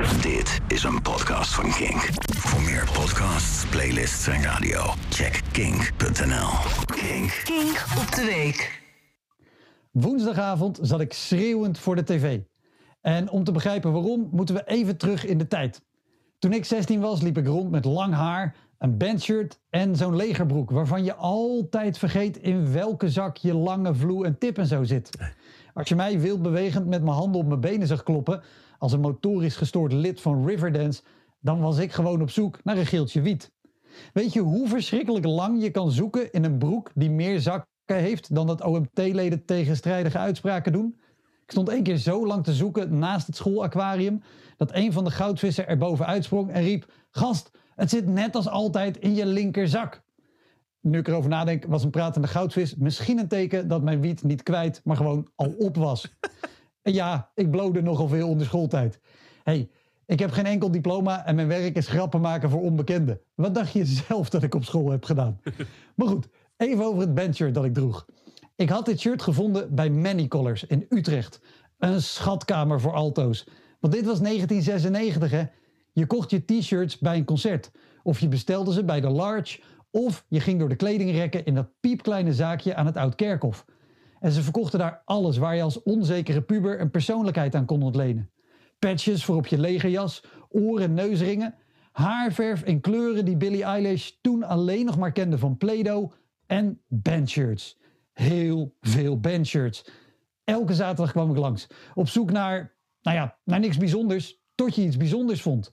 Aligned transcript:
Dit 0.00 0.60
is 0.68 0.82
een 0.82 1.02
podcast 1.02 1.54
van 1.54 1.70
Kink. 1.70 2.08
Voor 2.36 2.62
meer 2.62 2.88
podcasts, 2.92 3.66
playlists 3.66 4.26
en 4.26 4.42
radio, 4.42 4.80
check 5.08 5.40
kink.nl. 5.52 6.48
Kink. 6.84 7.40
Kink 7.44 7.84
op 7.98 8.14
de 8.14 8.24
week. 8.24 8.82
Woensdagavond 9.90 10.78
zat 10.82 11.00
ik 11.00 11.12
schreeuwend 11.12 11.78
voor 11.78 11.96
de 11.96 12.04
tv. 12.04 12.40
En 13.00 13.30
om 13.30 13.44
te 13.44 13.52
begrijpen 13.52 13.92
waarom, 13.92 14.28
moeten 14.32 14.54
we 14.54 14.62
even 14.66 14.96
terug 14.96 15.24
in 15.24 15.38
de 15.38 15.48
tijd. 15.48 15.82
Toen 16.38 16.52
ik 16.52 16.64
16 16.64 17.00
was, 17.00 17.20
liep 17.20 17.38
ik 17.38 17.46
rond 17.46 17.70
met 17.70 17.84
lang 17.84 18.14
haar, 18.14 18.56
een 18.78 18.96
bandshirt 18.96 19.60
en 19.70 19.96
zo'n 19.96 20.16
legerbroek... 20.16 20.70
waarvan 20.70 21.04
je 21.04 21.14
altijd 21.14 21.98
vergeet 21.98 22.36
in 22.36 22.72
welke 22.72 23.08
zak 23.10 23.36
je 23.36 23.54
lange 23.54 23.94
vloe 23.94 24.24
en 24.24 24.38
tip 24.38 24.58
en 24.58 24.66
zo 24.66 24.84
zit. 24.84 25.10
Als 25.80 25.88
je 25.88 25.94
mij 25.94 26.20
wildbewegend 26.20 26.86
met 26.86 27.02
mijn 27.02 27.16
handen 27.16 27.40
op 27.40 27.46
mijn 27.46 27.60
benen 27.60 27.86
zag 27.86 28.02
kloppen... 28.02 28.42
als 28.78 28.92
een 28.92 29.00
motorisch 29.00 29.56
gestoord 29.56 29.92
lid 29.92 30.20
van 30.20 30.46
Riverdance... 30.46 31.02
dan 31.40 31.60
was 31.60 31.78
ik 31.78 31.92
gewoon 31.92 32.22
op 32.22 32.30
zoek 32.30 32.58
naar 32.64 32.76
een 32.76 32.86
geeltje 32.86 33.20
wiet. 33.20 33.52
Weet 34.12 34.32
je 34.32 34.40
hoe 34.40 34.68
verschrikkelijk 34.68 35.24
lang 35.24 35.62
je 35.62 35.70
kan 35.70 35.90
zoeken 35.90 36.32
in 36.32 36.44
een 36.44 36.58
broek 36.58 36.90
die 36.94 37.10
meer 37.10 37.40
zakken 37.40 37.66
heeft 37.86 38.34
dan 38.34 38.46
dat 38.46 38.62
OMT-leden 38.62 39.44
tegenstrijdige 39.44 40.18
uitspraken 40.18 40.72
doen? 40.72 41.00
Ik 41.44 41.50
stond 41.50 41.68
één 41.68 41.82
keer 41.82 41.96
zo 41.96 42.26
lang 42.26 42.44
te 42.44 42.52
zoeken 42.52 42.98
naast 42.98 43.26
het 43.26 43.36
schoolaquarium 43.36 44.22
dat 44.56 44.74
een 44.74 44.92
van 44.92 45.04
de 45.04 45.10
goudvissen 45.10 45.68
er 45.68 45.78
bovenuit 45.78 46.24
sprong 46.24 46.50
en 46.50 46.62
riep: 46.62 46.92
Gast, 47.10 47.50
het 47.74 47.90
zit 47.90 48.06
net 48.06 48.36
als 48.36 48.48
altijd 48.48 48.96
in 48.96 49.14
je 49.14 49.26
linkerzak. 49.26 50.02
Nu 50.80 50.98
ik 50.98 51.08
erover 51.08 51.30
nadenk, 51.30 51.64
was 51.64 51.84
een 51.84 51.90
pratende 51.90 52.28
goudvis 52.28 52.74
misschien 52.74 53.18
een 53.18 53.28
teken 53.28 53.68
dat 53.68 53.82
mijn 53.82 54.00
wiet 54.00 54.22
niet 54.22 54.42
kwijt, 54.42 54.80
maar 54.84 54.96
gewoon 54.96 55.28
al 55.34 55.54
op 55.58 55.76
was. 55.76 56.16
en 56.82 56.92
ja, 56.92 57.30
ik 57.34 57.50
blode 57.50 57.82
nogal 57.82 58.08
veel 58.08 58.28
onder 58.28 58.46
schooltijd. 58.46 59.00
hey, 59.42 59.70
ik 60.06 60.18
heb 60.18 60.30
geen 60.30 60.46
enkel 60.46 60.70
diploma 60.70 61.26
en 61.26 61.34
mijn 61.34 61.48
werk 61.48 61.76
is 61.76 61.88
grappen 61.88 62.20
maken 62.20 62.50
voor 62.50 62.60
onbekenden. 62.60 63.20
Wat 63.34 63.54
dacht 63.54 63.72
je 63.72 63.84
zelf 63.84 64.30
dat 64.30 64.42
ik 64.42 64.54
op 64.54 64.64
school 64.64 64.90
heb 64.90 65.04
gedaan? 65.04 65.40
maar 65.96 66.08
goed, 66.08 66.28
even 66.56 66.84
over 66.84 67.00
het 67.00 67.14
bandshirt 67.14 67.54
dat 67.54 67.64
ik 67.64 67.74
droeg. 67.74 68.06
Ik 68.56 68.68
had 68.68 68.86
dit 68.86 69.00
shirt 69.00 69.22
gevonden 69.22 69.74
bij 69.74 69.90
Many 69.90 70.28
Colors 70.28 70.64
in 70.64 70.86
Utrecht. 70.88 71.40
Een 71.78 72.02
schatkamer 72.02 72.80
voor 72.80 72.92
alto's. 72.92 73.46
Want 73.80 73.92
dit 73.92 74.04
was 74.04 74.20
1996 74.20 75.30
hè. 75.30 75.44
Je 75.92 76.06
kocht 76.06 76.30
je 76.30 76.44
t-shirts 76.44 76.98
bij 76.98 77.16
een 77.16 77.24
concert. 77.24 77.70
Of 78.02 78.20
je 78.20 78.28
bestelde 78.28 78.72
ze 78.72 78.84
bij 78.84 79.00
de 79.00 79.08
Large. 79.08 79.60
Of 79.90 80.24
je 80.28 80.40
ging 80.40 80.58
door 80.58 80.68
de 80.68 80.76
kledingrekken 80.76 81.44
in 81.44 81.54
dat 81.54 81.70
piepkleine 81.80 82.34
zaakje 82.34 82.74
aan 82.74 82.86
het 82.86 82.96
Oud-Kerkhof. 82.96 83.64
En 84.20 84.32
ze 84.32 84.42
verkochten 84.42 84.78
daar 84.78 85.02
alles 85.04 85.36
waar 85.36 85.56
je 85.56 85.62
als 85.62 85.82
onzekere 85.82 86.42
puber 86.42 86.80
een 86.80 86.90
persoonlijkheid 86.90 87.54
aan 87.54 87.66
kon 87.66 87.82
ontlenen. 87.82 88.30
Patches 88.78 89.24
voor 89.24 89.36
op 89.36 89.46
je 89.46 89.58
legerjas, 89.58 90.24
oren- 90.48 90.84
en 90.84 90.94
neusringen, 90.94 91.54
haarverf 91.92 92.62
in 92.62 92.80
kleuren 92.80 93.24
die 93.24 93.36
Billie 93.36 93.64
Eilish 93.64 94.10
toen 94.20 94.42
alleen 94.42 94.84
nog 94.84 94.98
maar 94.98 95.12
kende 95.12 95.38
van 95.38 95.56
Play-Doh 95.56 96.12
en 96.46 96.80
bandshirts. 96.88 97.78
Heel 98.12 98.76
veel 98.80 99.20
bandshirts. 99.20 99.90
Elke 100.44 100.74
zaterdag 100.74 101.10
kwam 101.10 101.30
ik 101.30 101.36
langs. 101.36 101.66
Op 101.94 102.08
zoek 102.08 102.30
naar, 102.30 102.76
nou 103.02 103.16
ja, 103.16 103.38
naar 103.44 103.60
niks 103.60 103.76
bijzonders, 103.76 104.40
tot 104.54 104.74
je 104.74 104.82
iets 104.82 104.96
bijzonders 104.96 105.42
vond. 105.42 105.70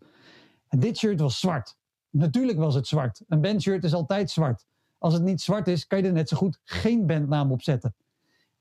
En 0.67 0.79
dit 0.79 0.97
shirt 0.97 1.19
was 1.19 1.39
zwart. 1.39 1.77
Natuurlijk 2.17 2.57
was 2.57 2.75
het 2.75 2.87
zwart. 2.87 3.21
Een 3.27 3.41
bandshirt 3.41 3.83
is 3.83 3.93
altijd 3.93 4.29
zwart. 4.29 4.65
Als 4.97 5.13
het 5.13 5.23
niet 5.23 5.41
zwart 5.41 5.67
is, 5.67 5.87
kan 5.87 5.99
je 5.99 6.05
er 6.05 6.13
net 6.13 6.29
zo 6.29 6.37
goed 6.37 6.59
geen 6.63 7.05
bandnaam 7.05 7.51
op 7.51 7.61
zetten. 7.61 7.95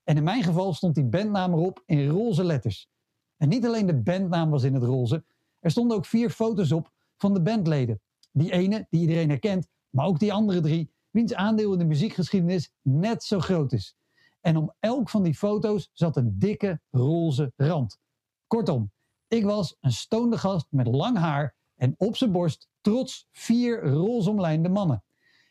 En 0.04 0.16
in 0.16 0.22
mijn 0.22 0.42
geval 0.42 0.74
stond 0.74 0.94
die 0.94 1.04
bandnaam 1.04 1.52
erop 1.52 1.82
in 1.86 2.08
roze 2.08 2.44
letters. 2.44 2.88
En 3.36 3.48
niet 3.48 3.66
alleen 3.66 3.86
de 3.86 3.96
bandnaam 3.96 4.50
was 4.50 4.62
in 4.62 4.74
het 4.74 4.82
roze, 4.82 5.24
er 5.60 5.70
stonden 5.70 5.96
ook 5.96 6.06
vier 6.06 6.30
foto's 6.30 6.72
op 6.72 6.92
van 7.16 7.34
de 7.34 7.42
bandleden. 7.42 8.00
Die 8.32 8.52
ene, 8.52 8.86
die 8.90 9.00
iedereen 9.00 9.28
herkent, 9.28 9.68
maar 9.90 10.06
ook 10.06 10.18
die 10.18 10.32
andere 10.32 10.60
drie, 10.60 10.90
wiens 11.10 11.34
aandeel 11.34 11.72
in 11.72 11.78
de 11.78 11.84
muziekgeschiedenis 11.84 12.72
net 12.82 13.22
zo 13.22 13.40
groot 13.40 13.72
is. 13.72 13.96
En 14.40 14.56
om 14.56 14.72
elk 14.80 15.08
van 15.08 15.22
die 15.22 15.34
foto's 15.34 15.90
zat 15.92 16.16
een 16.16 16.38
dikke 16.38 16.80
roze 16.90 17.52
rand. 17.56 17.98
Kortom, 18.46 18.90
ik 19.28 19.44
was 19.44 19.76
een 19.80 19.92
stoonde 19.92 20.38
gast 20.38 20.66
met 20.70 20.86
lang 20.86 21.18
haar 21.18 21.54
en 21.74 21.94
op 21.98 22.16
zijn 22.16 22.32
borst 22.32 22.68
trots 22.86 23.28
vier 23.32 23.82
roze 23.82 24.30
omlijnde 24.30 24.68
mannen. 24.68 25.02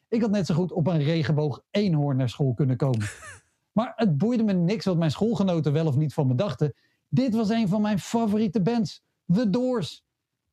Ik 0.10 0.22
had 0.22 0.32
net 0.32 0.46
zo 0.46 0.56
goed 0.56 0.72
op 0.72 0.88
een 0.88 1.04
regenboog 1.04 1.64
eenhoorn 1.72 2.18
naar 2.18 2.30
school 2.30 2.54
kunnen 2.54 2.78
komen. 2.78 3.08
Maar 3.72 3.94
het 3.96 4.18
boeide 4.18 4.44
me 4.44 4.54
niks 4.54 4.86
wat 4.86 4.98
mijn 4.98 5.12
schoolgenoten 5.12 5.74
wel 5.74 5.88
of 5.88 5.96
niet 5.96 6.14
van 6.14 6.28
me 6.28 6.36
dachten. 6.36 6.74
Dit 7.10 7.36
was 7.36 7.50
een 7.50 7.68
van 7.68 7.82
mijn 7.82 8.00
favoriete 8.00 8.62
bands, 8.62 9.04
The 9.34 9.50
Doors. 9.50 10.04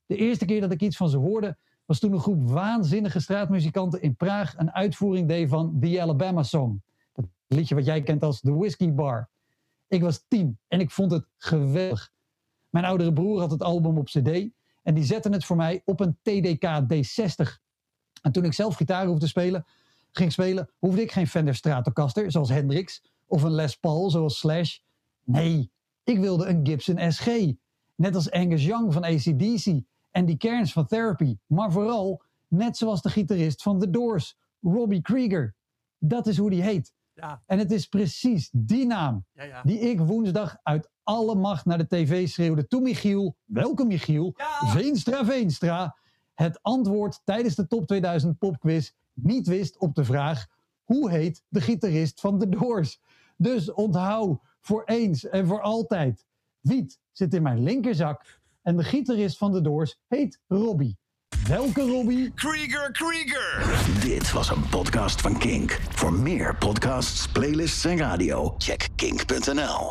De 0.06 0.16
eerste 0.16 0.44
keer 0.44 0.60
dat 0.60 0.72
ik 0.72 0.80
iets 0.80 0.96
van 0.96 1.08
ze 1.08 1.16
hoorde, 1.16 1.56
was 1.84 1.98
toen 1.98 2.12
een 2.12 2.20
groep 2.20 2.50
waanzinnige 2.50 3.20
straatmuzikanten 3.20 4.02
in 4.02 4.16
Praag 4.16 4.58
een 4.58 4.72
uitvoering 4.72 5.28
deed 5.28 5.48
van 5.48 5.78
The 5.80 6.00
Alabama 6.00 6.42
Song. 6.42 6.82
Dat 7.12 7.24
liedje 7.46 7.74
wat 7.74 7.84
jij 7.84 8.02
kent 8.02 8.22
als 8.22 8.40
The 8.40 8.54
Whiskey 8.54 8.94
Bar. 8.94 9.28
Ik 9.88 10.02
was 10.02 10.24
tien 10.28 10.58
en 10.68 10.80
ik 10.80 10.90
vond 10.90 11.12
het 11.12 11.26
geweldig. 11.36 12.12
Mijn 12.70 12.84
oudere 12.84 13.12
broer 13.12 13.40
had 13.40 13.50
het 13.50 13.62
album 13.62 13.98
op 13.98 14.06
cd 14.06 14.50
en 14.82 14.94
die 14.94 15.04
zette 15.04 15.28
het 15.28 15.44
voor 15.44 15.56
mij 15.56 15.82
op 15.84 16.00
een 16.00 16.18
TDK 16.22 16.66
D60. 16.94 17.60
En 18.22 18.32
toen 18.32 18.44
ik 18.44 18.52
zelf 18.52 18.74
gitaar 18.74 19.06
hoefde 19.06 19.26
spelen, 19.26 19.64
ging 20.12 20.32
spelen, 20.32 20.70
hoefde 20.78 21.02
ik 21.02 21.12
geen 21.12 21.26
Fender 21.26 21.54
Stratocaster 21.54 22.30
zoals 22.30 22.48
Hendrix 22.48 23.02
of 23.26 23.42
een 23.42 23.52
Les 23.52 23.76
Paul 23.76 24.10
zoals 24.10 24.38
Slash. 24.38 24.78
Nee, 25.24 25.70
ik 26.04 26.18
wilde 26.18 26.46
een 26.46 26.66
Gibson 26.66 27.12
SG. 27.12 27.26
Net 27.94 28.14
als 28.14 28.30
Angus 28.30 28.64
Young 28.64 28.92
van 28.92 29.04
ACDC 29.04 29.82
en 30.10 30.24
die 30.24 30.36
Cairns 30.36 30.72
van 30.72 30.86
Therapy. 30.86 31.36
Maar 31.46 31.72
vooral 31.72 32.22
net 32.48 32.76
zoals 32.76 33.02
de 33.02 33.10
gitarist 33.10 33.62
van 33.62 33.78
The 33.78 33.90
Doors, 33.90 34.36
Robbie 34.60 35.02
Krieger. 35.02 35.54
Dat 35.98 36.26
is 36.26 36.36
hoe 36.36 36.50
die 36.50 36.62
heet. 36.62 36.92
Ja. 37.14 37.42
En 37.46 37.58
het 37.58 37.72
is 37.72 37.86
precies 37.86 38.50
die 38.52 38.86
naam 38.86 39.24
Ja, 39.32 39.42
ja. 39.42 39.62
die 39.62 39.78
ik 39.78 40.00
woensdag 40.00 40.56
uit 40.62 40.90
alle 41.02 41.34
macht 41.34 41.64
naar 41.64 41.78
de 41.78 41.86
tv 41.86 42.28
schreeuwde 42.28 42.66
toen 42.66 42.82
Michiel, 42.82 43.36
welke 43.44 43.84
Michiel. 43.84 44.34
Veenstra 44.64 45.24
Veenstra, 45.24 45.96
het 46.34 46.62
antwoord 46.62 47.20
tijdens 47.24 47.54
de 47.54 47.66
Top 47.66 47.86
2000 47.86 48.38
popquiz 48.38 48.92
niet 49.12 49.46
wist 49.46 49.78
op 49.78 49.94
de 49.94 50.04
vraag 50.04 50.46
hoe 50.84 51.10
heet 51.10 51.44
de 51.48 51.60
gitarist 51.60 52.20
van 52.20 52.38
The 52.38 52.48
Doors. 52.48 53.00
Dus 53.36 53.72
onthoud 53.72 54.40
voor 54.60 54.84
eens 54.84 55.28
en 55.28 55.46
voor 55.46 55.60
altijd. 55.60 56.26
Wiet 56.60 57.00
zit 57.12 57.34
in 57.34 57.42
mijn 57.42 57.62
linkerzak 57.62 58.40
en 58.62 58.76
de 58.76 58.84
gitarist 58.84 59.38
van 59.38 59.52
The 59.52 59.60
Doors 59.60 60.00
heet 60.08 60.40
Robbie. 60.46 60.98
Welke 61.48 61.80
Robbie? 61.80 62.32
Krieger, 62.34 62.90
Krieger. 62.92 63.64
Dit 64.00 64.32
was 64.32 64.50
een 64.50 64.68
podcast 64.68 65.20
van 65.20 65.38
Kink. 65.38 65.80
Voor 65.90 66.12
meer 66.12 66.56
podcasts, 66.56 67.28
playlists 67.28 67.84
en 67.84 67.98
radio, 67.98 68.54
check 68.58 68.88
kink.nl. 68.96 69.90